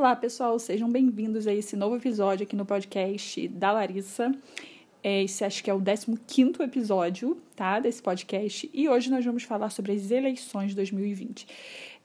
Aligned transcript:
Olá, 0.00 0.16
pessoal, 0.16 0.58
sejam 0.58 0.90
bem-vindos 0.90 1.46
a 1.46 1.52
esse 1.52 1.76
novo 1.76 1.94
episódio 1.94 2.44
aqui 2.44 2.56
no 2.56 2.64
podcast 2.64 3.46
da 3.48 3.70
Larissa. 3.70 4.34
É, 5.02 5.24
esse 5.24 5.44
acho 5.44 5.62
que 5.62 5.68
é 5.68 5.74
o 5.74 5.82
15 6.26 6.62
episódio, 6.62 7.36
tá, 7.54 7.78
desse 7.78 8.00
podcast, 8.00 8.70
e 8.72 8.88
hoje 8.88 9.10
nós 9.10 9.22
vamos 9.22 9.42
falar 9.42 9.68
sobre 9.68 9.92
as 9.92 10.10
eleições 10.10 10.70
de 10.70 10.76
2020. 10.76 11.46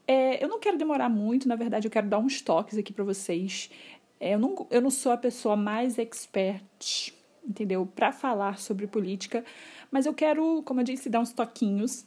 É, 0.06 0.44
eu 0.44 0.46
não 0.46 0.60
quero 0.60 0.76
demorar 0.76 1.08
muito, 1.08 1.48
na 1.48 1.56
verdade, 1.56 1.86
eu 1.86 1.90
quero 1.90 2.06
dar 2.06 2.18
uns 2.18 2.42
toques 2.42 2.76
aqui 2.76 2.92
para 2.92 3.02
vocês. 3.02 3.70
É, 4.20 4.34
eu, 4.34 4.38
não, 4.38 4.66
eu 4.70 4.82
não 4.82 4.90
sou 4.90 5.12
a 5.12 5.16
pessoa 5.16 5.56
mais 5.56 5.98
expert, 5.98 7.14
entendeu, 7.48 7.86
para 7.86 8.12
falar 8.12 8.58
sobre 8.58 8.86
política, 8.86 9.42
mas 9.90 10.04
eu 10.04 10.12
quero, 10.12 10.62
como 10.64 10.80
eu 10.80 10.84
disse, 10.84 11.08
dar 11.08 11.20
uns 11.20 11.32
toquinhos 11.32 12.04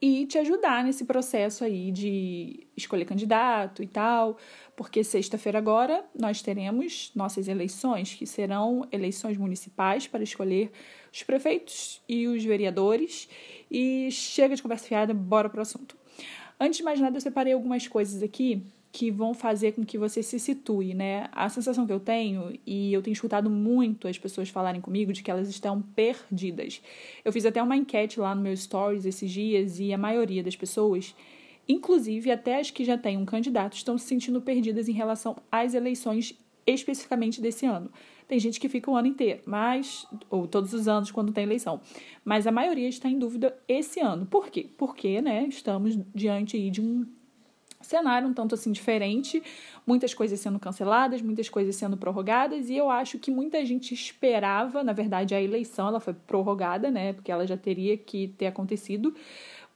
e 0.00 0.26
te 0.26 0.38
ajudar 0.38 0.84
nesse 0.84 1.04
processo 1.04 1.64
aí 1.64 1.90
de 1.90 2.66
escolher 2.76 3.04
candidato 3.04 3.82
e 3.82 3.86
tal, 3.86 4.36
porque 4.76 5.02
sexta-feira 5.02 5.58
agora 5.58 6.04
nós 6.18 6.42
teremos 6.42 7.10
nossas 7.14 7.48
eleições, 7.48 8.14
que 8.14 8.26
serão 8.26 8.86
eleições 8.92 9.36
municipais 9.36 10.06
para 10.06 10.22
escolher 10.22 10.70
os 11.12 11.22
prefeitos 11.22 12.02
e 12.08 12.26
os 12.26 12.44
vereadores. 12.44 13.28
E 13.70 14.10
chega 14.10 14.54
de 14.54 14.62
conversa 14.62 14.86
fiada, 14.86 15.14
bora 15.14 15.48
pro 15.48 15.62
assunto. 15.62 15.96
Antes 16.58 16.78
de 16.78 16.82
mais 16.82 17.00
nada, 17.00 17.16
eu 17.16 17.20
separei 17.20 17.52
algumas 17.52 17.88
coisas 17.88 18.22
aqui 18.22 18.62
que 18.94 19.10
vão 19.10 19.34
fazer 19.34 19.72
com 19.72 19.84
que 19.84 19.98
você 19.98 20.22
se 20.22 20.38
situe, 20.38 20.94
né? 20.94 21.28
A 21.32 21.48
sensação 21.48 21.84
que 21.84 21.92
eu 21.92 21.98
tenho, 21.98 22.56
e 22.64 22.92
eu 22.92 23.02
tenho 23.02 23.12
escutado 23.12 23.50
muito 23.50 24.06
as 24.06 24.16
pessoas 24.16 24.50
falarem 24.50 24.80
comigo 24.80 25.12
de 25.12 25.20
que 25.20 25.32
elas 25.32 25.48
estão 25.48 25.82
perdidas. 25.82 26.80
Eu 27.24 27.32
fiz 27.32 27.44
até 27.44 27.60
uma 27.60 27.76
enquete 27.76 28.20
lá 28.20 28.32
no 28.36 28.40
meu 28.40 28.56
stories 28.56 29.04
esses 29.04 29.28
dias 29.28 29.80
e 29.80 29.92
a 29.92 29.98
maioria 29.98 30.44
das 30.44 30.54
pessoas, 30.54 31.12
inclusive 31.68 32.30
até 32.30 32.60
as 32.60 32.70
que 32.70 32.84
já 32.84 32.96
têm 32.96 33.18
um 33.18 33.24
candidato, 33.24 33.72
estão 33.72 33.98
se 33.98 34.06
sentindo 34.06 34.40
perdidas 34.40 34.88
em 34.88 34.92
relação 34.92 35.34
às 35.50 35.74
eleições 35.74 36.38
especificamente 36.64 37.40
desse 37.40 37.66
ano. 37.66 37.90
Tem 38.28 38.38
gente 38.38 38.60
que 38.60 38.68
fica 38.68 38.88
o 38.88 38.96
ano 38.96 39.08
inteiro, 39.08 39.42
mas 39.44 40.06
ou 40.30 40.46
todos 40.46 40.72
os 40.72 40.86
anos 40.86 41.10
quando 41.10 41.32
tem 41.32 41.42
eleição. 41.42 41.80
Mas 42.24 42.46
a 42.46 42.52
maioria 42.52 42.88
está 42.88 43.08
em 43.08 43.18
dúvida 43.18 43.58
esse 43.66 43.98
ano. 43.98 44.24
Por 44.24 44.50
quê? 44.50 44.68
Porque, 44.78 45.20
né, 45.20 45.46
estamos 45.48 45.98
diante 46.14 46.56
aí 46.56 46.70
de 46.70 46.80
um 46.80 47.04
cenário 47.84 48.28
um 48.28 48.32
tanto 48.32 48.54
assim 48.54 48.72
diferente, 48.72 49.42
muitas 49.86 50.14
coisas 50.14 50.40
sendo 50.40 50.58
canceladas, 50.58 51.22
muitas 51.22 51.48
coisas 51.48 51.76
sendo 51.76 51.96
prorrogadas, 51.96 52.68
e 52.68 52.76
eu 52.76 52.90
acho 52.90 53.18
que 53.18 53.30
muita 53.30 53.64
gente 53.64 53.94
esperava, 53.94 54.82
na 54.82 54.92
verdade, 54.92 55.34
a 55.34 55.42
eleição 55.42 55.88
ela 55.88 56.00
foi 56.00 56.14
prorrogada, 56.14 56.90
né, 56.90 57.12
porque 57.12 57.30
ela 57.30 57.46
já 57.46 57.56
teria 57.56 57.96
que 57.96 58.28
ter 58.28 58.46
acontecido. 58.46 59.14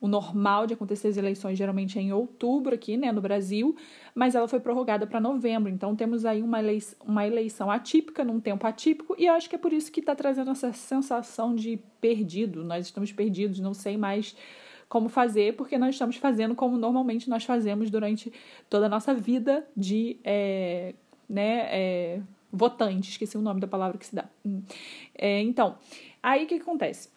O 0.01 0.06
normal 0.06 0.64
de 0.64 0.75
acontecer 0.75 1.09
as 1.09 1.17
eleições 1.17 1.59
geralmente 1.59 1.98
é 1.98 2.03
em 2.03 2.12
outubro 2.12 2.73
aqui, 2.73 2.97
né, 2.97 3.11
no 3.11 3.20
Brasil, 3.20 3.75
mas 4.14 4.36
ela 4.36 4.47
foi 4.47 4.61
prorrogada 4.61 5.09
para 5.09 5.20
novembro. 5.20 5.73
Então 5.73 5.97
temos 5.97 6.25
aí 6.25 6.41
uma 6.41 6.61
eleição, 6.61 6.98
uma 7.05 7.27
eleição 7.27 7.69
atípica 7.69 8.25
num 8.25 8.39
tempo 8.39 8.64
atípico 8.64 9.17
e 9.19 9.27
eu 9.27 9.34
acho 9.34 9.48
que 9.48 9.56
é 9.56 9.59
por 9.59 9.73
isso 9.73 9.91
que 9.91 9.98
está 9.98 10.14
trazendo 10.14 10.53
essa 10.53 10.73
sensação 10.73 11.53
de 11.53 11.81
perdido. 12.01 12.62
Nós 12.62 12.86
estamos 12.86 13.11
perdidos, 13.11 13.59
não 13.59 13.75
sei 13.75 13.97
mais 13.97 14.36
como 14.89 15.08
fazer, 15.08 15.55
porque 15.55 15.77
nós 15.77 15.94
estamos 15.94 16.17
fazendo 16.17 16.55
como 16.55 16.77
normalmente 16.78 17.28
nós 17.28 17.44
fazemos 17.44 17.91
durante 17.91 18.33
toda 18.70 18.86
a 18.86 18.89
nossa 18.89 19.14
vida 19.14 19.67
de 19.77 20.19
é, 20.25 20.95
né, 21.28 21.69
é, 21.70 22.20
votante. 22.50 23.11
Esqueci 23.11 23.36
o 23.36 23.42
nome 23.42 23.61
da 23.61 23.67
palavra 23.67 23.98
que 23.98 24.06
se 24.06 24.14
dá. 24.14 24.25
Hum. 24.45 24.62
É, 25.14 25.42
então, 25.42 25.77
aí 26.22 26.45
o 26.45 26.47
que, 26.47 26.56
que 26.56 26.62
acontece? 26.62 27.11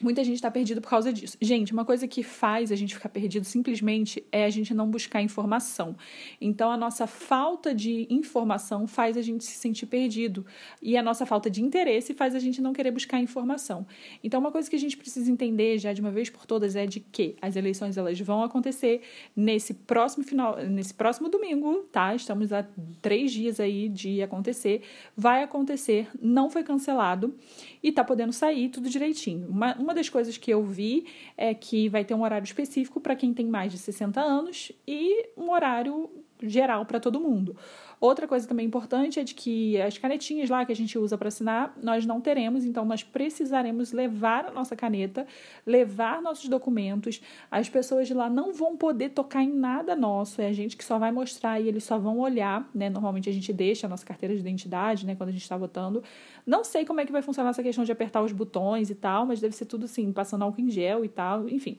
Muita 0.00 0.22
gente 0.22 0.36
está 0.36 0.50
perdida 0.50 0.80
por 0.80 0.88
causa 0.88 1.12
disso. 1.12 1.36
Gente, 1.40 1.72
uma 1.72 1.84
coisa 1.84 2.06
que 2.06 2.22
faz 2.22 2.70
a 2.70 2.76
gente 2.76 2.94
ficar 2.94 3.08
perdido 3.08 3.44
simplesmente 3.44 4.24
é 4.30 4.44
a 4.44 4.50
gente 4.50 4.72
não 4.72 4.88
buscar 4.88 5.20
informação. 5.20 5.96
Então, 6.40 6.70
a 6.70 6.76
nossa 6.76 7.06
falta 7.06 7.74
de 7.74 8.06
informação 8.08 8.86
faz 8.86 9.16
a 9.16 9.22
gente 9.22 9.44
se 9.44 9.56
sentir 9.56 9.86
perdido. 9.86 10.46
E 10.80 10.96
a 10.96 11.02
nossa 11.02 11.26
falta 11.26 11.50
de 11.50 11.62
interesse 11.62 12.14
faz 12.14 12.34
a 12.34 12.38
gente 12.38 12.60
não 12.60 12.72
querer 12.72 12.92
buscar 12.92 13.20
informação. 13.20 13.86
Então, 14.22 14.38
uma 14.38 14.52
coisa 14.52 14.70
que 14.70 14.76
a 14.76 14.78
gente 14.78 14.96
precisa 14.96 15.30
entender 15.30 15.78
já 15.78 15.92
de 15.92 16.00
uma 16.00 16.10
vez 16.10 16.30
por 16.30 16.46
todas 16.46 16.76
é 16.76 16.86
de 16.86 17.00
que 17.00 17.34
as 17.42 17.56
eleições 17.56 17.96
elas 17.96 18.18
vão 18.20 18.42
acontecer 18.42 19.02
nesse 19.34 19.74
próximo 19.74 20.24
final, 20.24 20.56
nesse 20.58 20.94
próximo 20.94 21.28
domingo, 21.28 21.86
tá? 21.90 22.14
Estamos 22.14 22.52
a 22.52 22.66
três 23.02 23.32
dias 23.32 23.58
aí 23.58 23.88
de 23.88 24.22
acontecer. 24.22 24.82
Vai 25.16 25.42
acontecer, 25.42 26.08
não 26.20 26.48
foi 26.48 26.62
cancelado 26.62 27.34
e 27.82 27.90
tá 27.90 28.04
podendo 28.04 28.32
sair 28.32 28.68
tudo 28.68 28.88
direitinho. 28.88 29.48
Uma, 29.48 29.74
uma 29.88 29.94
das 29.94 30.10
coisas 30.10 30.36
que 30.36 30.50
eu 30.50 30.62
vi 30.62 31.06
é 31.34 31.54
que 31.54 31.88
vai 31.88 32.04
ter 32.04 32.12
um 32.12 32.22
horário 32.22 32.44
específico 32.44 33.00
para 33.00 33.16
quem 33.16 33.32
tem 33.32 33.46
mais 33.46 33.72
de 33.72 33.78
60 33.78 34.20
anos 34.20 34.70
e 34.86 35.30
um 35.34 35.50
horário 35.50 36.10
geral 36.42 36.84
para 36.84 37.00
todo 37.00 37.20
mundo. 37.20 37.56
Outra 38.00 38.28
coisa 38.28 38.46
também 38.46 38.64
importante 38.64 39.18
é 39.18 39.24
de 39.24 39.34
que 39.34 39.80
as 39.80 39.98
canetinhas 39.98 40.48
lá 40.48 40.64
que 40.64 40.70
a 40.70 40.76
gente 40.76 40.96
usa 40.96 41.18
para 41.18 41.28
assinar, 41.28 41.76
nós 41.82 42.06
não 42.06 42.20
teremos, 42.20 42.64
então 42.64 42.84
nós 42.84 43.02
precisaremos 43.02 43.92
levar 43.92 44.46
a 44.46 44.50
nossa 44.52 44.76
caneta, 44.76 45.26
levar 45.66 46.22
nossos 46.22 46.48
documentos. 46.48 47.20
As 47.50 47.68
pessoas 47.68 48.06
de 48.06 48.14
lá 48.14 48.30
não 48.30 48.52
vão 48.52 48.76
poder 48.76 49.08
tocar 49.08 49.42
em 49.42 49.52
nada 49.52 49.96
nosso, 49.96 50.40
é 50.40 50.46
a 50.46 50.52
gente 50.52 50.76
que 50.76 50.84
só 50.84 50.96
vai 50.96 51.10
mostrar 51.10 51.60
e 51.60 51.66
eles 51.66 51.82
só 51.82 51.98
vão 51.98 52.20
olhar, 52.20 52.70
né? 52.72 52.88
Normalmente 52.88 53.28
a 53.28 53.32
gente 53.32 53.52
deixa 53.52 53.88
a 53.88 53.90
nossa 53.90 54.06
carteira 54.06 54.32
de 54.32 54.40
identidade, 54.40 55.04
né, 55.04 55.16
quando 55.16 55.30
a 55.30 55.32
gente 55.32 55.42
está 55.42 55.56
votando. 55.56 56.02
Não 56.46 56.62
sei 56.62 56.84
como 56.84 57.00
é 57.00 57.06
que 57.06 57.10
vai 57.10 57.22
funcionar 57.22 57.50
essa 57.50 57.64
questão 57.64 57.82
de 57.84 57.90
apertar 57.90 58.22
os 58.22 58.30
botões 58.30 58.90
e 58.90 58.94
tal, 58.94 59.26
mas 59.26 59.40
deve 59.40 59.56
ser 59.56 59.64
tudo 59.64 59.86
assim, 59.86 60.12
passando 60.12 60.42
álcool 60.42 60.60
em 60.60 60.70
gel 60.70 61.04
e 61.04 61.08
tal, 61.08 61.48
enfim. 61.48 61.78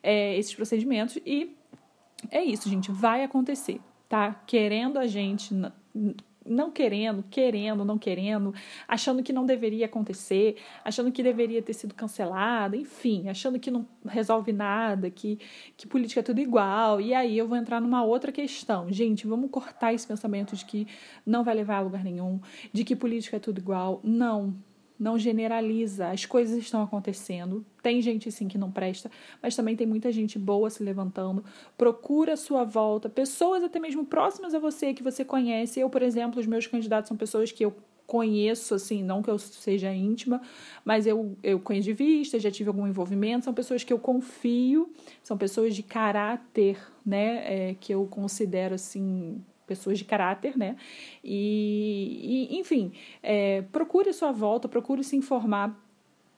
É, 0.00 0.38
esses 0.38 0.54
procedimentos 0.54 1.18
e 1.26 1.56
é 2.30 2.44
isso, 2.44 2.68
gente, 2.68 2.92
vai 2.92 3.24
acontecer 3.24 3.80
tá 4.08 4.32
querendo 4.46 4.98
a 4.98 5.06
gente, 5.06 5.54
não 6.48 6.70
querendo, 6.70 7.24
querendo, 7.28 7.84
não 7.84 7.98
querendo, 7.98 8.54
achando 8.86 9.22
que 9.22 9.32
não 9.32 9.44
deveria 9.44 9.86
acontecer, 9.86 10.56
achando 10.84 11.10
que 11.10 11.22
deveria 11.22 11.60
ter 11.60 11.72
sido 11.74 11.94
cancelado, 11.94 12.76
enfim, 12.76 13.28
achando 13.28 13.58
que 13.58 13.70
não 13.70 13.86
resolve 14.06 14.52
nada, 14.52 15.10
que, 15.10 15.38
que 15.76 15.86
política 15.86 16.20
é 16.20 16.22
tudo 16.22 16.40
igual. 16.40 17.00
E 17.00 17.12
aí 17.12 17.36
eu 17.36 17.48
vou 17.48 17.56
entrar 17.56 17.80
numa 17.80 18.04
outra 18.04 18.30
questão. 18.30 18.90
Gente, 18.92 19.26
vamos 19.26 19.50
cortar 19.50 19.92
esse 19.92 20.06
pensamento 20.06 20.54
de 20.56 20.64
que 20.64 20.86
não 21.24 21.42
vai 21.42 21.54
levar 21.54 21.78
a 21.78 21.80
lugar 21.80 22.04
nenhum, 22.04 22.40
de 22.72 22.84
que 22.84 22.94
política 22.94 23.36
é 23.36 23.40
tudo 23.40 23.58
igual. 23.58 24.00
Não, 24.04 24.54
não 24.98 25.18
generaliza, 25.18 26.08
as 26.08 26.24
coisas 26.24 26.56
estão 26.56 26.82
acontecendo. 26.82 27.64
Tem 27.82 28.00
gente 28.00 28.30
sim 28.32 28.48
que 28.48 28.58
não 28.58 28.70
presta, 28.70 29.10
mas 29.42 29.54
também 29.54 29.76
tem 29.76 29.86
muita 29.86 30.10
gente 30.10 30.38
boa 30.38 30.70
se 30.70 30.82
levantando. 30.82 31.44
Procura 31.76 32.32
a 32.32 32.36
sua 32.36 32.64
volta, 32.64 33.08
pessoas 33.08 33.62
até 33.62 33.78
mesmo 33.78 34.04
próximas 34.04 34.54
a 34.54 34.58
você 34.58 34.94
que 34.94 35.02
você 35.02 35.24
conhece. 35.24 35.80
Eu, 35.80 35.90
por 35.90 36.02
exemplo, 36.02 36.40
os 36.40 36.46
meus 36.46 36.66
candidatos 36.66 37.08
são 37.08 37.16
pessoas 37.16 37.52
que 37.52 37.64
eu 37.64 37.74
conheço, 38.06 38.74
assim, 38.74 39.02
não 39.02 39.22
que 39.22 39.28
eu 39.28 39.38
seja 39.38 39.92
íntima, 39.92 40.40
mas 40.84 41.06
eu, 41.06 41.36
eu 41.42 41.58
conheço 41.58 41.86
de 41.86 41.92
vista, 41.92 42.38
já 42.38 42.50
tive 42.50 42.68
algum 42.68 42.86
envolvimento, 42.86 43.44
são 43.44 43.52
pessoas 43.52 43.82
que 43.82 43.92
eu 43.92 43.98
confio, 43.98 44.92
são 45.22 45.36
pessoas 45.36 45.74
de 45.74 45.82
caráter, 45.82 46.78
né, 47.04 47.70
é, 47.70 47.74
que 47.74 47.92
eu 47.92 48.06
considero, 48.06 48.76
assim, 48.76 49.42
pessoas 49.66 49.98
de 49.98 50.04
caráter, 50.04 50.56
né? 50.56 50.76
E, 51.22 52.48
e 52.50 52.58
enfim, 52.58 52.92
é, 53.22 53.62
procure 53.72 54.10
a 54.10 54.12
sua 54.12 54.32
volta, 54.32 54.68
procure 54.68 55.02
se 55.02 55.16
informar. 55.16 55.76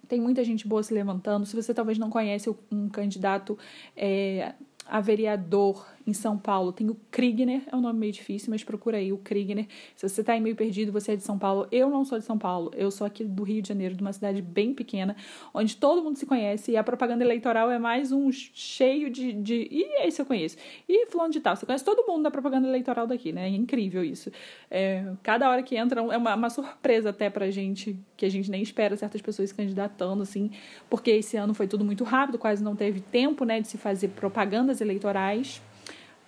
Tem 0.08 0.20
muita 0.20 0.42
gente 0.42 0.66
boa 0.66 0.82
se 0.82 0.94
levantando. 0.94 1.44
Se 1.44 1.54
você 1.54 1.74
talvez 1.74 1.98
não 1.98 2.08
conhece 2.08 2.48
um 2.72 2.88
candidato 2.88 3.58
é, 3.94 4.54
a 4.86 5.00
vereador 5.00 5.86
em 6.08 6.14
São 6.14 6.38
Paulo 6.38 6.72
tem 6.72 6.88
o 6.88 6.96
Kriegner, 7.10 7.62
é 7.70 7.76
um 7.76 7.80
nome 7.80 7.98
meio 7.98 8.12
difícil, 8.12 8.50
mas 8.50 8.64
procura 8.64 8.96
aí 8.96 9.12
o 9.12 9.18
Kriegner. 9.18 9.66
Se 9.94 10.08
você 10.08 10.22
está 10.22 10.32
aí 10.32 10.40
meio 10.40 10.56
perdido, 10.56 10.90
você 10.90 11.12
é 11.12 11.16
de 11.16 11.22
São 11.22 11.38
Paulo. 11.38 11.68
Eu 11.70 11.90
não 11.90 12.04
sou 12.04 12.18
de 12.18 12.24
São 12.24 12.38
Paulo, 12.38 12.70
eu 12.74 12.90
sou 12.90 13.06
aqui 13.06 13.24
do 13.24 13.42
Rio 13.42 13.60
de 13.60 13.68
Janeiro, 13.68 13.94
de 13.94 14.00
uma 14.00 14.12
cidade 14.12 14.40
bem 14.40 14.72
pequena, 14.72 15.14
onde 15.52 15.76
todo 15.76 16.02
mundo 16.02 16.16
se 16.16 16.24
conhece 16.24 16.72
e 16.72 16.76
a 16.76 16.82
propaganda 16.82 17.22
eleitoral 17.22 17.70
é 17.70 17.78
mais 17.78 18.10
um 18.10 18.32
cheio 18.32 19.10
de. 19.10 19.32
de 19.34 19.68
e 19.70 20.06
esse 20.06 20.20
eu 20.22 20.26
conheço. 20.26 20.56
E 20.88 21.06
fulano 21.06 21.30
de 21.30 21.40
tal, 21.40 21.54
você 21.54 21.66
conhece 21.66 21.84
todo 21.84 22.06
mundo 22.06 22.22
da 22.22 22.30
propaganda 22.30 22.66
eleitoral 22.66 23.06
daqui, 23.06 23.30
né? 23.30 23.46
É 23.46 23.50
incrível 23.50 24.02
isso. 24.02 24.30
É, 24.70 25.04
cada 25.22 25.50
hora 25.50 25.62
que 25.62 25.76
entra 25.76 26.00
é 26.00 26.16
uma, 26.16 26.34
uma 26.34 26.50
surpresa 26.50 27.10
até 27.10 27.28
pra 27.28 27.50
gente, 27.50 27.98
que 28.16 28.24
a 28.24 28.30
gente 28.30 28.50
nem 28.50 28.62
espera 28.62 28.96
certas 28.96 29.20
pessoas 29.20 29.50
se 29.50 29.54
candidatando, 29.54 30.22
assim, 30.22 30.50
porque 30.88 31.10
esse 31.10 31.36
ano 31.36 31.52
foi 31.52 31.66
tudo 31.66 31.84
muito 31.84 32.02
rápido, 32.04 32.38
quase 32.38 32.64
não 32.64 32.74
teve 32.74 33.00
tempo, 33.00 33.44
né, 33.44 33.60
de 33.60 33.68
se 33.68 33.76
fazer 33.76 34.08
propagandas 34.08 34.80
eleitorais. 34.80 35.60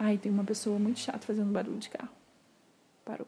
Ai, 0.02 0.17
tem 0.17 0.32
uma 0.32 0.44
pessoa 0.44 0.79
muito 0.79 0.99
chata 0.99 1.26
fazendo 1.26 1.52
barulho 1.52 1.76
de 1.76 1.91
carro. 1.91 2.08
Parou. 3.05 3.26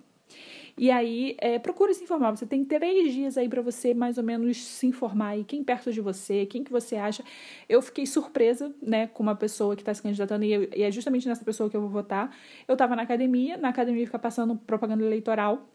E 0.74 0.90
aí, 0.90 1.36
é, 1.38 1.58
procure 1.58 1.92
se 1.92 2.02
informar. 2.02 2.30
Você 2.34 2.46
tem 2.46 2.64
três 2.64 3.12
dias 3.12 3.36
aí 3.36 3.46
para 3.46 3.60
você 3.60 3.92
mais 3.92 4.16
ou 4.16 4.24
menos 4.24 4.56
se 4.56 4.86
informar 4.86 5.28
aí 5.28 5.44
quem 5.44 5.62
perto 5.62 5.92
de 5.92 6.00
você, 6.00 6.46
quem 6.46 6.64
que 6.64 6.72
você 6.72 6.96
acha. 6.96 7.22
Eu 7.68 7.82
fiquei 7.82 8.06
surpresa, 8.06 8.74
né, 8.80 9.06
com 9.06 9.22
uma 9.22 9.36
pessoa 9.36 9.76
que 9.76 9.82
está 9.82 9.92
se 9.92 10.00
candidatando 10.02 10.46
e, 10.46 10.52
eu, 10.54 10.62
e, 10.74 10.82
é 10.82 10.90
justamente 10.90 11.28
nessa 11.28 11.44
pessoa 11.44 11.68
que 11.68 11.76
eu 11.76 11.80
vou 11.82 11.90
votar. 11.90 12.34
Eu 12.66 12.72
estava 12.72 12.96
na 12.96 13.02
academia, 13.02 13.58
na 13.58 13.68
academia 13.68 14.06
fica 14.06 14.18
passando 14.18 14.56
propaganda 14.56 15.04
eleitoral 15.04 15.68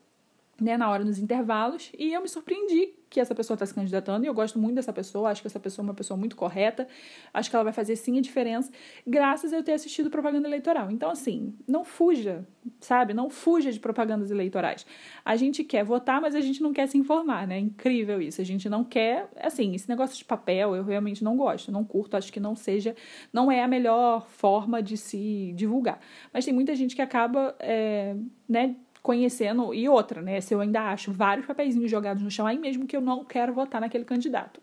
né, 0.59 0.77
na 0.77 0.89
hora 0.89 1.03
nos 1.03 1.19
intervalos, 1.19 1.91
e 1.97 2.13
eu 2.13 2.21
me 2.21 2.27
surpreendi 2.27 2.93
que 3.09 3.19
essa 3.19 3.33
pessoa 3.33 3.55
está 3.55 3.65
se 3.65 3.73
candidatando, 3.73 4.25
e 4.25 4.27
eu 4.27 4.33
gosto 4.33 4.59
muito 4.59 4.75
dessa 4.75 4.91
pessoa, 4.91 5.29
acho 5.29 5.41
que 5.41 5.47
essa 5.47 5.59
pessoa 5.59 5.83
é 5.83 5.87
uma 5.87 5.93
pessoa 5.93 6.17
muito 6.17 6.35
correta, 6.35 6.87
acho 7.33 7.49
que 7.49 7.55
ela 7.55 7.63
vai 7.63 7.71
fazer 7.71 7.95
sim 7.95 8.17
a 8.17 8.21
diferença, 8.21 8.71
graças 9.05 9.53
a 9.53 9.57
eu 9.57 9.63
ter 9.63 9.73
assistido 9.73 10.09
propaganda 10.09 10.47
eleitoral. 10.47 10.91
Então, 10.91 11.09
assim, 11.09 11.55
não 11.65 11.85
fuja, 11.85 12.45
sabe? 12.81 13.13
Não 13.13 13.29
fuja 13.29 13.71
de 13.71 13.79
propagandas 13.79 14.29
eleitorais. 14.29 14.85
A 15.23 15.35
gente 15.35 15.63
quer 15.63 15.83
votar, 15.85 16.19
mas 16.19 16.35
a 16.35 16.41
gente 16.41 16.61
não 16.61 16.73
quer 16.73 16.87
se 16.87 16.97
informar, 16.97 17.47
né? 17.47 17.55
É 17.55 17.59
incrível 17.59 18.21
isso. 18.21 18.41
A 18.41 18.43
gente 18.43 18.67
não 18.67 18.83
quer, 18.83 19.29
assim, 19.37 19.73
esse 19.73 19.87
negócio 19.87 20.17
de 20.17 20.25
papel 20.25 20.75
eu 20.75 20.83
realmente 20.83 21.23
não 21.23 21.37
gosto, 21.37 21.71
não 21.71 21.85
curto, 21.85 22.17
acho 22.17 22.31
que 22.31 22.39
não 22.39 22.55
seja, 22.55 22.95
não 23.31 23.49
é 23.49 23.63
a 23.63 23.67
melhor 23.67 24.27
forma 24.27 24.83
de 24.83 24.97
se 24.97 25.53
divulgar. 25.55 25.99
Mas 26.33 26.43
tem 26.43 26.53
muita 26.53 26.75
gente 26.75 26.95
que 26.95 27.01
acaba, 27.01 27.55
é, 27.59 28.15
né, 28.49 28.75
conhecendo. 29.07 29.73
E 29.73 29.87
outra, 29.87 30.21
né? 30.21 30.41
Se 30.41 30.53
eu 30.53 30.59
ainda 30.59 30.91
acho 30.91 31.13
vários 31.13 31.45
papeizinhos 31.45 31.89
jogados 31.89 32.21
no 32.21 32.29
chão, 32.29 32.45
aí 32.45 32.59
mesmo 32.59 32.85
que 32.85 32.97
eu 32.97 32.99
não 32.99 33.23
quero 33.23 33.53
votar 33.53 33.79
naquele 33.79 34.03
candidato. 34.03 34.59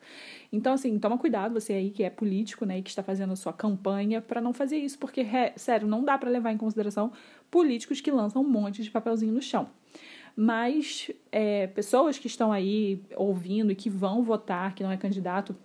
Então, 0.53 0.75
assim, 0.75 0.99
toma 0.99 1.17
cuidado, 1.17 1.59
você 1.59 1.73
aí 1.73 1.89
que 1.89 2.05
é 2.05 2.11
político, 2.11 2.67
né, 2.67 2.79
e 2.79 2.83
que 2.83 2.91
está 2.91 3.03
fazendo 3.03 3.33
a 3.33 3.37
sua 3.37 3.55
campanha, 3.55 4.21
para 4.21 4.43
não 4.43 4.53
fazer 4.53 4.77
isso, 4.77 4.99
porque, 4.99 5.27
sério, 5.57 5.89
não 5.89 6.05
dá 6.05 6.19
para 6.19 6.29
levar 6.29 6.53
em 6.53 6.59
consideração 6.59 7.11
políticos 7.51 8.03
que 8.03 8.11
lançam 8.11 8.43
um 8.43 8.49
monte 8.49 8.83
de 8.83 8.91
papelzinho 8.91 9.33
no 9.33 9.41
chão. 9.41 9.67
Mas 10.37 11.11
é, 11.33 11.67
pessoas 11.69 12.19
que 12.19 12.27
estão 12.27 12.53
aí 12.53 13.01
ouvindo 13.17 13.73
e 13.73 13.75
que 13.75 13.89
vão 13.89 14.23
votar, 14.23 14.75
que 14.75 14.83
não 14.83 14.93
é 14.93 14.97
candidato, 14.99 15.57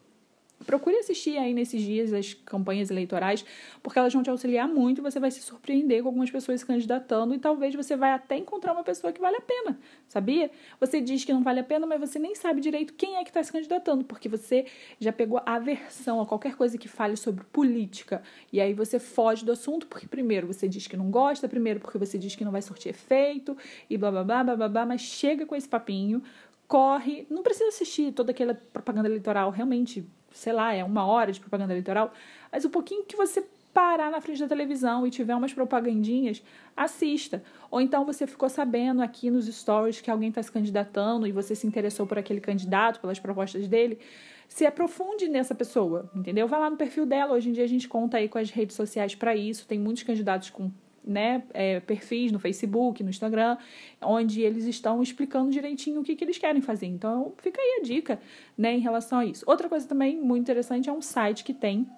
Procure 0.65 0.97
assistir 0.97 1.37
aí 1.37 1.53
nesses 1.53 1.81
dias 1.81 2.11
as 2.11 2.33
campanhas 2.33 2.91
eleitorais, 2.91 3.45
porque 3.81 3.97
elas 3.97 4.13
vão 4.13 4.21
te 4.21 4.29
auxiliar 4.29 4.67
muito, 4.67 5.01
você 5.01 5.19
vai 5.19 5.31
se 5.31 5.41
surpreender 5.41 6.01
com 6.01 6.09
algumas 6.09 6.29
pessoas 6.29 6.59
se 6.59 6.65
candidatando 6.65 7.33
e 7.33 7.39
talvez 7.39 7.73
você 7.73 7.95
vai 7.95 8.11
até 8.11 8.37
encontrar 8.37 8.73
uma 8.73 8.83
pessoa 8.83 9.13
que 9.13 9.21
vale 9.21 9.37
a 9.37 9.41
pena, 9.41 9.79
sabia? 10.07 10.51
Você 10.79 10.99
diz 10.99 11.23
que 11.23 11.31
não 11.31 11.41
vale 11.41 11.61
a 11.61 11.63
pena, 11.63 11.87
mas 11.87 11.99
você 11.99 12.19
nem 12.19 12.35
sabe 12.35 12.59
direito 12.59 12.93
quem 12.93 13.15
é 13.15 13.23
que 13.23 13.29
está 13.29 13.41
se 13.41 13.51
candidatando, 13.51 14.03
porque 14.03 14.27
você 14.27 14.65
já 14.99 15.13
pegou 15.13 15.41
aversão 15.45 16.19
a 16.19 16.25
qualquer 16.25 16.55
coisa 16.55 16.77
que 16.77 16.89
fale 16.89 17.15
sobre 17.15 17.45
política. 17.45 18.21
E 18.51 18.59
aí 18.59 18.73
você 18.73 18.99
foge 18.99 19.45
do 19.45 19.53
assunto, 19.53 19.87
porque 19.87 20.07
primeiro 20.07 20.45
você 20.45 20.67
diz 20.67 20.87
que 20.87 20.97
não 20.97 21.09
gosta, 21.09 21.47
primeiro 21.47 21.79
porque 21.79 21.97
você 21.97 22.17
diz 22.17 22.35
que 22.35 22.43
não 22.43 22.51
vai 22.51 22.61
surtir 22.61 22.89
efeito, 22.89 23.57
e 23.89 23.97
blá 23.97 24.11
blá 24.11 24.23
blá 24.23 24.43
blá 24.43 24.55
blá, 24.55 24.69
blá 24.69 24.85
mas 24.85 25.01
chega 25.01 25.45
com 25.45 25.55
esse 25.55 25.69
papinho, 25.69 26.21
corre, 26.67 27.25
não 27.29 27.41
precisa 27.41 27.69
assistir 27.69 28.11
toda 28.11 28.31
aquela 28.31 28.53
propaganda 28.53 29.07
eleitoral, 29.07 29.49
realmente 29.49 30.05
sei 30.31 30.53
lá, 30.53 30.73
é 30.73 30.83
uma 30.83 31.05
hora 31.05 31.31
de 31.31 31.39
propaganda 31.39 31.73
eleitoral, 31.73 32.13
mas 32.51 32.65
o 32.65 32.69
pouquinho 32.69 33.03
que 33.03 33.15
você 33.15 33.43
parar 33.73 34.09
na 34.09 34.19
frente 34.19 34.39
da 34.39 34.47
televisão 34.47 35.05
e 35.05 35.11
tiver 35.11 35.35
umas 35.35 35.53
propagandinhas, 35.53 36.43
assista. 36.75 37.43
Ou 37.69 37.79
então 37.79 38.05
você 38.05 38.25
ficou 38.25 38.49
sabendo 38.49 39.01
aqui 39.01 39.29
nos 39.29 39.45
stories 39.45 40.01
que 40.01 40.09
alguém 40.09 40.29
está 40.29 40.41
se 40.41 40.51
candidatando 40.51 41.27
e 41.27 41.31
você 41.31 41.55
se 41.55 41.67
interessou 41.67 42.05
por 42.05 42.17
aquele 42.17 42.41
candidato, 42.41 42.99
pelas 42.99 43.19
propostas 43.19 43.67
dele, 43.67 43.99
se 44.47 44.65
aprofunde 44.65 45.29
nessa 45.29 45.53
pessoa, 45.53 46.09
entendeu? 46.15 46.47
Vai 46.47 46.59
lá 46.59 46.69
no 46.69 46.77
perfil 46.77 47.05
dela. 47.05 47.35
Hoje 47.35 47.49
em 47.49 47.51
dia 47.53 47.63
a 47.63 47.67
gente 47.67 47.87
conta 47.87 48.17
aí 48.17 48.27
com 48.27 48.39
as 48.39 48.49
redes 48.49 48.75
sociais 48.75 49.13
para 49.13 49.35
isso. 49.35 49.67
Tem 49.67 49.79
muitos 49.79 50.03
candidatos 50.03 50.49
com 50.49 50.71
né, 51.09 51.41
é, 51.55 51.79
perfis 51.79 52.31
no 52.31 52.37
Facebook, 52.37 53.03
no 53.03 53.09
Instagram, 53.09 53.57
onde 53.99 54.41
eles 54.41 54.65
estão 54.65 55.01
explicando 55.01 55.49
direitinho 55.49 56.01
o 56.01 56.03
que, 56.03 56.15
que 56.15 56.23
eles 56.23 56.37
querem 56.37 56.61
fazer. 56.61 56.85
Então, 56.85 57.33
fica 57.37 57.59
aí 57.59 57.79
a 57.81 57.83
dica 57.83 58.21
né, 58.55 58.75
em 58.75 58.79
relação 58.79 59.19
a 59.19 59.25
isso. 59.25 59.43
Outra 59.47 59.67
coisa 59.67 59.87
também 59.87 60.21
muito 60.21 60.43
interessante 60.43 60.87
é 60.87 60.93
um 60.93 61.01
site 61.01 61.43
que 61.43 61.53
tem, 61.53 61.89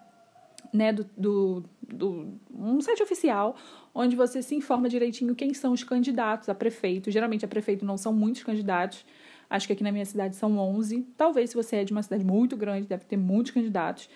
né, 0.72 0.94
do, 0.94 1.06
do, 1.18 1.64
do 1.82 2.40
um 2.58 2.80
site 2.80 3.04
oficial, 3.04 3.58
onde 3.94 4.16
você 4.16 4.42
se 4.42 4.56
informa 4.56 4.88
direitinho 4.88 5.36
quem 5.36 5.54
são 5.54 5.74
os 5.74 5.84
candidatos 5.84 6.48
a 6.48 6.56
prefeito. 6.56 7.12
Geralmente, 7.12 7.44
a 7.44 7.50
prefeito 7.50 7.84
não 7.84 7.98
são 7.98 8.14
muitos 8.14 8.44
candidatos. 8.44 9.06
Acho 9.50 9.68
que 9.68 9.74
aqui 9.74 9.84
na 9.84 9.92
minha 9.92 10.06
cidade 10.06 10.38
são 10.38 10.58
11. 10.58 11.06
Talvez, 11.18 11.50
se 11.50 11.56
você 11.58 11.76
é 11.78 11.84
de 11.84 11.92
uma 11.92 12.02
cidade 12.02 12.24
muito 12.24 12.56
grande, 12.56 12.88
deve 12.88 13.04
ter 13.04 13.18
muitos 13.18 13.52
candidatos 13.52 14.08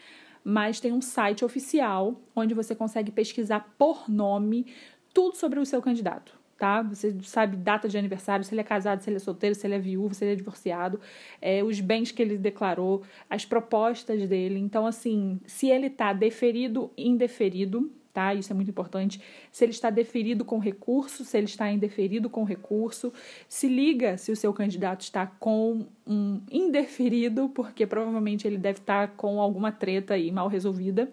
mas 0.48 0.80
tem 0.80 0.94
um 0.94 1.02
site 1.02 1.44
oficial 1.44 2.22
onde 2.36 2.54
você 2.54 2.76
consegue 2.76 3.12
pesquisar 3.12 3.74
por 3.80 4.08
nome 4.08 4.68
tudo 5.12 5.36
sobre 5.36 5.60
o 5.60 5.66
seu 5.66 5.82
candidato. 5.82 6.38
Tá? 6.56 6.84
Você 6.84 7.14
sabe 7.24 7.58
data 7.58 7.90
de 7.90 7.98
aniversário, 7.98 8.46
se 8.46 8.54
ele 8.54 8.62
é 8.62 8.64
casado, 8.64 9.02
se 9.02 9.10
ele 9.10 9.18
é 9.18 9.20
solteiro, 9.20 9.56
se 9.56 9.66
ele 9.66 9.74
é 9.74 9.80
viúvo, 9.80 10.14
se 10.14 10.24
ele 10.24 10.34
é 10.34 10.36
divorciado, 10.36 11.02
é, 11.42 11.64
os 11.64 11.82
bens 11.82 12.12
que 12.12 12.22
ele 12.22 12.38
declarou, 12.38 13.02
as 13.28 13.44
propostas 13.44 14.30
dele. 14.30 14.60
Então, 14.60 14.86
assim, 14.86 15.40
se 15.48 15.68
ele 15.68 15.88
está 15.88 16.14
deferido, 16.14 16.92
indeferido, 16.96 17.92
tá? 18.16 18.34
Isso 18.34 18.52
é 18.54 18.56
muito 18.56 18.70
importante. 18.70 19.20
Se 19.52 19.66
ele 19.66 19.74
está 19.74 19.90
deferido 19.90 20.46
com 20.46 20.58
recurso, 20.58 21.26
se 21.26 21.38
ele 21.38 21.48
está 21.48 21.70
indeferido 21.70 22.30
com 22.30 22.46
recurso, 22.46 23.12
se 23.50 23.68
liga 23.68 24.18
se 24.18 24.32
o 24.32 24.38
seu 24.38 24.54
candidato 24.54 25.02
está 25.02 25.28
com 25.28 25.86
um 26.08 26.40
indeferido, 26.50 27.50
porque 27.50 27.86
provavelmente 27.86 28.48
ele 28.48 28.58
deve 28.58 28.80
estar 28.80 29.10
com 29.18 29.42
alguma 29.42 29.70
treta 29.70 30.14
aí 30.14 30.32
mal 30.32 30.48
resolvida 30.48 31.12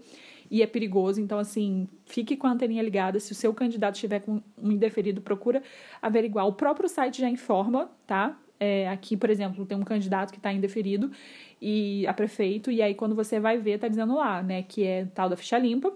e 0.48 0.62
é 0.62 0.66
perigoso. 0.66 1.20
Então, 1.20 1.40
assim, 1.40 1.88
fique 2.06 2.36
com 2.36 2.46
a 2.46 2.52
anteninha 2.52 2.82
ligada. 2.82 3.18
Se 3.18 3.32
o 3.32 3.34
seu 3.34 3.52
candidato 3.52 3.96
estiver 3.96 4.20
com 4.20 4.40
um 4.56 4.70
indeferido, 4.70 5.20
procura 5.20 5.60
averiguar. 6.00 6.46
O 6.46 6.52
próprio 6.52 6.88
site 6.88 7.20
já 7.20 7.28
informa, 7.28 7.90
tá? 8.06 8.38
É, 8.60 8.88
aqui, 8.88 9.16
por 9.16 9.28
exemplo, 9.28 9.66
tem 9.66 9.76
um 9.76 9.82
candidato 9.82 10.30
que 10.30 10.38
está 10.38 10.52
indeferido 10.52 11.10
e 11.60 12.06
a 12.06 12.14
prefeito, 12.14 12.70
e 12.70 12.80
aí 12.80 12.94
quando 12.94 13.12
você 13.12 13.40
vai 13.40 13.58
ver, 13.58 13.78
tá 13.78 13.88
dizendo 13.88 14.14
lá, 14.14 14.40
né, 14.40 14.62
que 14.62 14.84
é 14.84 15.04
tal 15.06 15.28
da 15.28 15.36
ficha 15.36 15.58
limpa, 15.58 15.92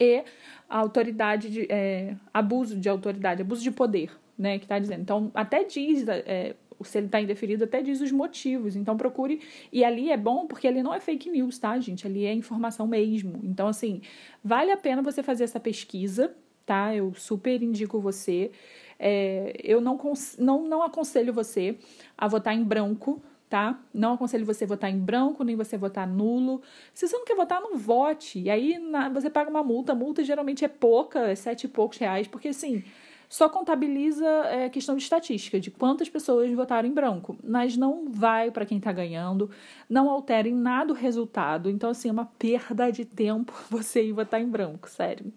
e 0.00 0.24
autoridade 0.68 1.50
de 1.50 1.66
é, 1.68 2.16
abuso 2.32 2.78
de 2.78 2.88
autoridade, 2.88 3.42
abuso 3.42 3.62
de 3.62 3.70
poder, 3.70 4.10
né, 4.38 4.58
que 4.58 4.64
está 4.64 4.78
dizendo. 4.78 5.02
Então, 5.02 5.30
até 5.34 5.62
diz, 5.62 6.08
é, 6.08 6.54
se 6.82 6.98
ele 6.98 7.06
está 7.06 7.20
indeferido, 7.20 7.64
até 7.64 7.82
diz 7.82 8.00
os 8.00 8.10
motivos. 8.10 8.76
Então, 8.76 8.96
procure. 8.96 9.40
E 9.72 9.84
ali 9.84 10.10
é 10.10 10.16
bom 10.16 10.46
porque 10.46 10.66
ali 10.66 10.82
não 10.82 10.94
é 10.94 11.00
fake 11.00 11.28
news, 11.30 11.58
tá, 11.58 11.78
gente? 11.78 12.06
Ali 12.06 12.24
é 12.24 12.32
informação 12.32 12.86
mesmo. 12.86 13.40
Então, 13.42 13.68
assim, 13.68 14.00
vale 14.42 14.70
a 14.70 14.76
pena 14.76 15.02
você 15.02 15.22
fazer 15.22 15.44
essa 15.44 15.60
pesquisa, 15.60 16.34
tá? 16.64 16.94
Eu 16.94 17.12
super 17.14 17.62
indico 17.62 18.00
você. 18.00 18.50
É, 18.98 19.54
eu 19.62 19.80
não, 19.80 19.98
não, 20.38 20.68
não 20.68 20.82
aconselho 20.82 21.32
você 21.32 21.76
a 22.16 22.28
votar 22.28 22.54
em 22.54 22.62
branco, 22.62 23.22
tá? 23.50 23.80
Não 23.92 24.14
aconselho 24.14 24.46
você 24.46 24.64
votar 24.64 24.88
em 24.88 24.98
branco, 24.98 25.42
nem 25.42 25.56
você 25.56 25.76
votar 25.76 26.06
nulo. 26.06 26.62
Se 26.94 27.06
você 27.08 27.18
não 27.18 27.24
quer 27.24 27.34
votar, 27.34 27.60
não 27.60 27.76
vote. 27.76 28.38
E 28.38 28.48
aí 28.48 28.78
na, 28.78 29.08
você 29.08 29.28
paga 29.28 29.50
uma 29.50 29.64
multa. 29.64 29.90
A 29.90 29.94
multa 29.94 30.22
geralmente 30.22 30.64
é 30.64 30.68
pouca, 30.68 31.18
é 31.28 31.34
sete 31.34 31.64
e 31.64 31.68
poucos 31.68 31.98
reais, 31.98 32.28
porque 32.28 32.48
assim 32.48 32.84
só 33.30 33.48
contabiliza 33.48 34.26
é, 34.26 34.68
questão 34.68 34.96
de 34.96 35.04
estatística, 35.04 35.60
de 35.60 35.70
quantas 35.70 36.08
pessoas 36.08 36.52
votaram 36.52 36.88
em 36.88 36.92
branco, 36.92 37.38
mas 37.44 37.76
não 37.76 38.10
vai 38.10 38.50
para 38.50 38.66
quem 38.66 38.78
está 38.78 38.90
ganhando, 38.90 39.48
não 39.88 40.10
altera 40.10 40.48
em 40.48 40.54
nada 40.54 40.92
o 40.92 40.96
resultado. 40.96 41.70
Então, 41.70 41.90
assim, 41.90 42.08
é 42.08 42.12
uma 42.12 42.24
perda 42.24 42.90
de 42.90 43.04
tempo 43.04 43.54
você 43.70 44.02
ir 44.02 44.12
votar 44.12 44.40
em 44.40 44.48
branco, 44.48 44.90
sério. 44.90 45.32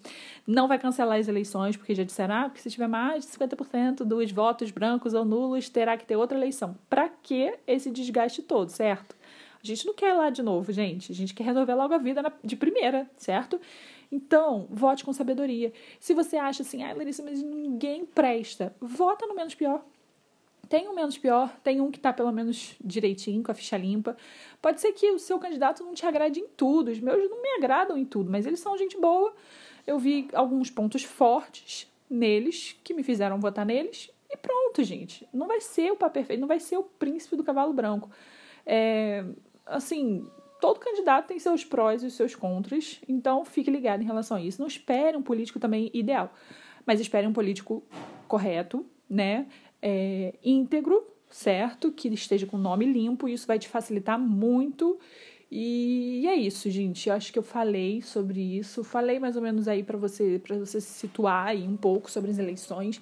Não 0.47 0.67
vai 0.67 0.79
cancelar 0.79 1.19
as 1.19 1.27
eleições, 1.27 1.77
porque 1.77 1.93
já 1.93 2.03
disseram 2.03 2.33
ah, 2.33 2.49
que 2.49 2.59
se 2.59 2.71
tiver 2.71 2.87
mais 2.87 3.27
de 3.27 3.31
50% 3.31 3.97
dos 4.03 4.31
votos 4.31 4.71
brancos 4.71 5.13
ou 5.13 5.23
nulos, 5.23 5.69
terá 5.69 5.95
que 5.95 6.03
ter 6.03 6.15
outra 6.15 6.35
eleição. 6.35 6.75
Para 6.89 7.07
que 7.07 7.53
esse 7.67 7.91
desgaste 7.91 8.41
todo, 8.41 8.69
certo? 8.69 9.15
A 9.63 9.67
gente 9.67 9.85
não 9.85 9.93
quer 9.93 10.13
ir 10.13 10.17
lá 10.17 10.29
de 10.29 10.43
novo, 10.43 10.73
gente. 10.73 11.11
A 11.11 11.15
gente 11.15 11.33
quer 11.33 11.45
resolver 11.45 11.73
logo 11.73 11.93
a 11.93 11.97
vida 11.97 12.21
de 12.43 12.55
primeira, 12.55 13.09
certo? 13.15 13.59
Então, 14.11 14.67
vote 14.69 15.05
com 15.05 15.13
sabedoria. 15.13 15.71
Se 15.99 16.13
você 16.13 16.35
acha 16.35 16.63
assim, 16.63 16.83
ah, 16.83 16.93
Larissa, 16.93 17.23
mas 17.23 17.41
ninguém 17.41 18.05
presta, 18.05 18.75
vota 18.79 19.25
no 19.25 19.33
menos 19.33 19.55
pior. 19.55 19.83
Tem 20.67 20.87
um 20.87 20.93
menos 20.93 21.17
pior, 21.17 21.55
tem 21.63 21.79
um 21.79 21.89
que 21.89 21.97
está 21.97 22.11
pelo 22.11 22.31
menos 22.31 22.75
direitinho, 22.83 23.41
com 23.41 23.51
a 23.51 23.55
ficha 23.55 23.77
limpa. 23.77 24.17
Pode 24.61 24.81
ser 24.81 24.91
que 24.91 25.11
o 25.11 25.19
seu 25.19 25.39
candidato 25.39 25.83
não 25.83 25.93
te 25.93 26.05
agrade 26.05 26.39
em 26.39 26.47
tudo, 26.47 26.91
os 26.91 26.99
meus 26.99 27.29
não 27.29 27.41
me 27.41 27.49
agradam 27.57 27.97
em 27.97 28.05
tudo, 28.05 28.29
mas 28.29 28.45
eles 28.45 28.59
são 28.59 28.77
gente 28.77 28.99
boa. 28.99 29.33
Eu 29.87 29.97
vi 29.97 30.27
alguns 30.33 30.69
pontos 30.69 31.03
fortes 31.03 31.87
neles 32.09 32.75
que 32.83 32.93
me 32.93 33.03
fizeram 33.03 33.39
votar 33.39 33.65
neles 33.65 34.11
e 34.29 34.35
pronto, 34.35 34.83
gente. 34.83 35.27
Não 35.33 35.47
vai 35.47 35.61
ser 35.61 35.91
o 35.91 35.95
papel 35.95 36.21
perfeito, 36.21 36.39
não 36.39 36.47
vai 36.47 36.59
ser 36.59 36.77
o 36.77 36.83
príncipe 36.83 37.35
do 37.35 37.43
cavalo 37.43 37.71
branco. 37.71 38.09
É, 38.65 39.23
assim, 39.65 40.25
todo 40.59 40.79
candidato 40.79 41.27
tem 41.27 41.39
seus 41.39 41.65
prós 41.65 42.03
e 42.03 42.11
seus 42.11 42.35
contras, 42.35 43.01
então 43.07 43.43
fique 43.43 43.69
ligado 43.69 44.01
em 44.01 44.05
relação 44.05 44.37
a 44.37 44.41
isso. 44.41 44.61
Não 44.61 44.67
espere 44.67 45.17
um 45.17 45.21
político 45.21 45.59
também 45.59 45.91
ideal, 45.93 46.33
mas 46.85 46.99
espere 46.99 47.27
um 47.27 47.33
político 47.33 47.83
correto, 48.27 48.85
né? 49.09 49.47
É, 49.81 50.33
íntegro, 50.43 51.05
certo? 51.29 51.91
Que 51.91 52.07
esteja 52.09 52.45
com 52.45 52.57
nome 52.57 52.85
limpo, 52.85 53.27
isso 53.27 53.45
vai 53.45 53.59
te 53.59 53.67
facilitar 53.67 54.17
muito. 54.17 54.99
E 55.51 56.25
é 56.27 56.35
isso, 56.35 56.69
gente. 56.71 57.09
Eu 57.09 57.15
acho 57.15 57.31
que 57.31 57.37
eu 57.37 57.43
falei 57.43 58.01
sobre 58.01 58.39
isso. 58.39 58.83
Falei 58.83 59.19
mais 59.19 59.35
ou 59.35 59.41
menos 59.41 59.67
aí 59.67 59.83
para 59.83 59.97
você, 59.97 60.41
para 60.43 60.57
você 60.57 60.81
se 60.81 60.93
situar 60.93 61.47
aí 61.47 61.67
um 61.67 61.77
pouco 61.77 62.09
sobre 62.09 62.31
as 62.31 62.39
eleições. 62.39 62.99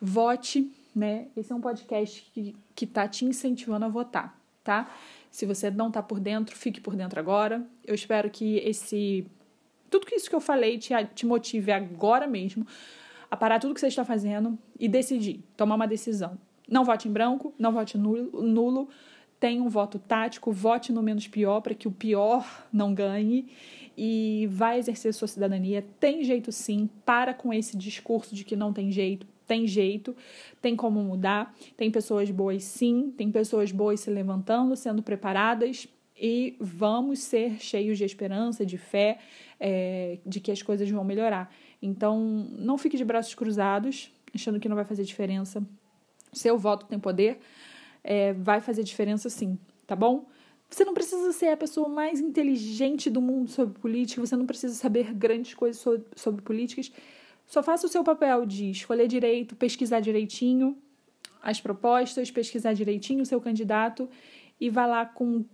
Vote, 0.00 0.70
né? 0.94 1.26
Esse 1.36 1.52
é 1.52 1.54
um 1.54 1.60
podcast 1.60 2.30
que, 2.32 2.56
que 2.74 2.86
tá 2.86 3.06
te 3.06 3.26
incentivando 3.26 3.84
a 3.84 3.88
votar, 3.88 4.38
tá? 4.64 4.90
Se 5.32 5.46
você 5.46 5.70
não 5.70 5.88
está 5.88 6.02
por 6.02 6.20
dentro, 6.20 6.54
fique 6.54 6.80
por 6.80 6.94
dentro 6.94 7.18
agora. 7.18 7.66
Eu 7.84 7.94
espero 7.94 8.28
que 8.30 8.58
esse. 8.58 9.26
Tudo 9.90 10.06
isso 10.12 10.28
que 10.28 10.36
eu 10.36 10.40
falei 10.40 10.78
te, 10.78 10.92
te 11.14 11.26
motive 11.26 11.72
agora 11.72 12.26
mesmo 12.26 12.66
a 13.30 13.36
parar 13.36 13.58
tudo 13.58 13.72
que 13.72 13.80
você 13.80 13.86
está 13.86 14.04
fazendo 14.04 14.58
e 14.78 14.86
decidir, 14.86 15.42
tomar 15.56 15.74
uma 15.74 15.88
decisão. 15.88 16.38
Não 16.68 16.84
vote 16.84 17.08
em 17.08 17.12
branco, 17.12 17.54
não 17.58 17.72
vote 17.72 17.96
nulo, 17.96 18.42
nulo 18.42 18.88
tenha 19.40 19.62
um 19.62 19.70
voto 19.70 19.98
tático, 19.98 20.52
vote 20.52 20.92
no 20.92 21.02
menos 21.02 21.26
pior 21.26 21.62
para 21.62 21.74
que 21.74 21.88
o 21.88 21.90
pior 21.90 22.46
não 22.70 22.94
ganhe 22.94 23.48
e 23.96 24.46
vai 24.52 24.78
exercer 24.78 25.14
sua 25.14 25.26
cidadania. 25.26 25.84
Tem 25.98 26.22
jeito 26.22 26.52
sim, 26.52 26.88
para 27.06 27.32
com 27.32 27.52
esse 27.52 27.76
discurso 27.76 28.34
de 28.34 28.44
que 28.44 28.54
não 28.54 28.72
tem 28.72 28.92
jeito. 28.92 29.26
Tem 29.52 29.66
jeito, 29.66 30.16
tem 30.62 30.74
como 30.74 31.02
mudar. 31.02 31.54
Tem 31.76 31.90
pessoas 31.90 32.30
boas 32.30 32.64
sim, 32.64 33.12
tem 33.14 33.30
pessoas 33.30 33.70
boas 33.70 34.00
se 34.00 34.10
levantando, 34.10 34.74
sendo 34.74 35.02
preparadas 35.02 35.86
e 36.16 36.56
vamos 36.58 37.18
ser 37.18 37.60
cheios 37.60 37.98
de 37.98 38.04
esperança, 38.04 38.64
de 38.64 38.78
fé, 38.78 39.18
é, 39.60 40.20
de 40.24 40.40
que 40.40 40.50
as 40.50 40.62
coisas 40.62 40.88
vão 40.88 41.04
melhorar. 41.04 41.54
Então, 41.82 42.48
não 42.52 42.78
fique 42.78 42.96
de 42.96 43.04
braços 43.04 43.34
cruzados, 43.34 44.10
achando 44.34 44.58
que 44.58 44.70
não 44.70 44.76
vai 44.76 44.86
fazer 44.86 45.04
diferença. 45.04 45.62
Seu 46.32 46.56
voto 46.56 46.86
tem 46.86 46.98
poder, 46.98 47.38
é, 48.02 48.32
vai 48.32 48.58
fazer 48.62 48.82
diferença 48.82 49.28
sim, 49.28 49.58
tá 49.86 49.94
bom? 49.94 50.24
Você 50.70 50.82
não 50.82 50.94
precisa 50.94 51.30
ser 51.32 51.48
a 51.48 51.58
pessoa 51.58 51.90
mais 51.90 52.20
inteligente 52.20 53.10
do 53.10 53.20
mundo 53.20 53.50
sobre 53.50 53.78
política, 53.78 54.24
você 54.24 54.34
não 54.34 54.46
precisa 54.46 54.72
saber 54.72 55.12
grandes 55.12 55.52
coisas 55.52 55.82
sobre, 55.82 56.06
sobre 56.16 56.40
políticas. 56.40 56.90
Só 57.52 57.62
faça 57.62 57.86
o 57.86 57.88
seu 57.90 58.02
papel 58.02 58.46
de 58.46 58.70
escolher 58.70 59.06
direito, 59.06 59.54
pesquisar 59.54 60.00
direitinho 60.00 60.74
as 61.42 61.60
propostas, 61.60 62.30
pesquisar 62.30 62.72
direitinho 62.72 63.20
o 63.20 63.26
seu 63.26 63.38
candidato 63.42 64.08
e 64.58 64.70
vá 64.70 64.86
lá 64.86 65.04
com 65.04 65.44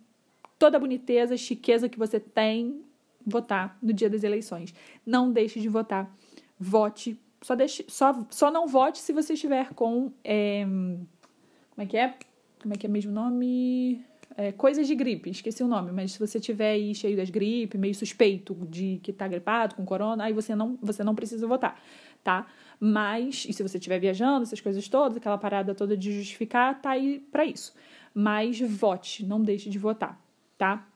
toda 0.61 0.77
a 0.77 0.81
boniteza, 0.81 1.37
chiqueza 1.37 1.89
que 1.89 1.99
você 1.99 2.21
tem, 2.21 2.85
votar 3.27 3.77
no 3.83 3.93
dia 3.93 4.09
das 4.09 4.23
eleições. 4.23 4.73
Não 5.05 5.33
deixe 5.33 5.59
de 5.59 5.69
votar. 5.69 6.09
Vote. 6.57 7.21
Só, 7.43 7.57
deixe, 7.57 7.85
só, 7.89 8.25
só 8.31 8.49
não 8.49 8.69
vote 8.69 9.01
se 9.01 9.13
você 9.13 9.33
estiver 9.33 9.75
com. 9.75 10.13
É, 10.23 10.65
como 10.65 11.09
é 11.79 11.87
que 11.87 11.97
é? 11.97 12.15
Como 12.63 12.75
é 12.75 12.77
que 12.77 12.87
é 12.87 12.89
mesmo 12.89 13.11
o 13.11 13.15
nome? 13.15 14.07
É, 14.41 14.53
coisas 14.53 14.87
de 14.87 14.95
gripe, 14.95 15.31
esqueci 15.31 15.65
o 15.65 15.67
nome, 15.67 15.91
mas 15.91 16.13
se 16.13 16.19
você 16.21 16.39
tiver 16.39 16.71
aí 16.71 16.95
cheio 16.95 17.17
das 17.17 17.29
gripes, 17.29 17.79
meio 17.81 17.93
suspeito 17.93 18.55
de 18.71 19.01
que 19.03 19.13
tá 19.13 19.27
gripado 19.27 19.75
com 19.75 19.85
corona, 19.85 20.23
aí 20.23 20.33
você 20.33 20.55
não, 20.55 20.79
você 20.81 21.03
não 21.03 21.13
precisa 21.13 21.45
votar, 21.45 21.83
tá? 22.23 22.47
Mas, 22.79 23.45
e 23.49 23.53
se 23.53 23.65
você 23.65 23.79
estiver 23.79 23.99
viajando, 23.99 24.45
essas 24.45 24.61
coisas 24.61 24.87
todas, 24.87 25.17
aquela 25.17 25.37
parada 25.37 25.75
toda 25.75 25.97
de 25.97 26.13
justificar, 26.13 26.81
tá 26.81 26.91
aí 26.91 27.19
para 27.33 27.45
isso. 27.45 27.75
Mas 28.15 28.61
vote, 28.61 29.27
não 29.27 29.43
deixe 29.43 29.69
de 29.69 29.77
votar, 29.77 30.17
tá? 30.57 30.87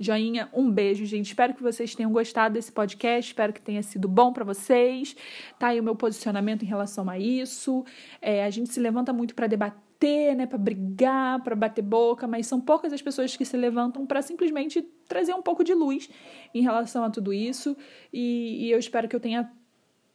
Joinha, 0.00 0.48
um 0.52 0.68
beijo, 0.68 1.06
gente. 1.06 1.26
Espero 1.26 1.54
que 1.54 1.62
vocês 1.62 1.94
tenham 1.94 2.10
gostado 2.10 2.54
desse 2.54 2.72
podcast. 2.72 3.30
Espero 3.30 3.52
que 3.52 3.60
tenha 3.60 3.82
sido 3.84 4.08
bom 4.08 4.32
para 4.32 4.42
vocês. 4.42 5.14
Tá 5.56 5.68
aí 5.68 5.78
o 5.78 5.84
meu 5.84 5.94
posicionamento 5.94 6.64
em 6.64 6.66
relação 6.66 7.08
a 7.08 7.16
isso. 7.16 7.84
É, 8.20 8.44
a 8.44 8.50
gente 8.50 8.70
se 8.70 8.80
levanta 8.80 9.12
muito 9.12 9.36
para 9.36 9.46
debater 9.46 9.89
bater, 10.00 10.34
né, 10.34 10.46
para 10.46 10.58
brigar, 10.58 11.42
para 11.42 11.54
bater 11.54 11.82
boca, 11.82 12.26
mas 12.26 12.46
são 12.46 12.60
poucas 12.60 12.92
as 12.92 13.02
pessoas 13.02 13.36
que 13.36 13.44
se 13.44 13.56
levantam 13.56 14.06
para 14.06 14.22
simplesmente 14.22 14.82
trazer 15.06 15.34
um 15.34 15.42
pouco 15.42 15.62
de 15.62 15.74
luz 15.74 16.08
em 16.54 16.62
relação 16.62 17.04
a 17.04 17.10
tudo 17.10 17.32
isso. 17.32 17.76
E, 18.12 18.66
e 18.66 18.70
eu 18.70 18.78
espero 18.78 19.06
que 19.06 19.14
eu 19.14 19.20
tenha 19.20 19.50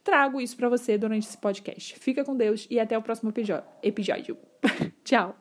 trago 0.02 0.40
isso 0.40 0.56
para 0.56 0.68
você 0.68 0.98
durante 0.98 1.26
esse 1.26 1.38
podcast. 1.38 1.98
Fica 1.98 2.24
com 2.24 2.36
Deus 2.36 2.66
e 2.70 2.78
até 2.78 2.98
o 2.98 3.02
próximo 3.02 3.32
episódio. 3.82 4.36
Tchau. 5.04 5.36